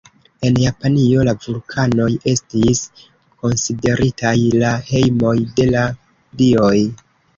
En 0.47 0.55
Japanio 0.61 1.25
la 1.27 1.35
vulkanoj 1.43 2.07
estis 2.33 2.81
konsideritaj 3.43 4.35
la 4.63 4.75
hejmoj 4.89 5.35
de 5.61 5.69
la 5.77 5.85
dioj. 6.41 6.77